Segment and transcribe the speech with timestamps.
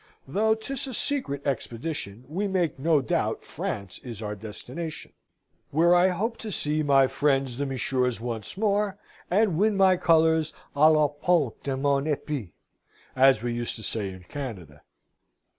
[0.27, 5.13] Though 'tis a secret expedition, we make no doubt France is our destination
[5.69, 8.97] where I hope to see my friends the Monsieurs once more,
[9.29, 12.53] and win my colours, a la point de mon epee,
[13.15, 14.81] as we used to say in Canada.